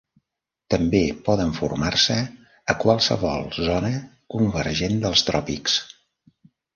També 0.73 0.99
poden 1.25 1.51
formar-se 1.57 2.15
a 2.73 2.75
qualsevol 2.83 3.45
zona 3.57 3.91
convergent 4.37 4.97
dels 5.05 5.23
tròpics. 5.29 5.77